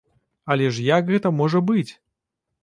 [0.55, 1.91] Але ж як гэта можа быць?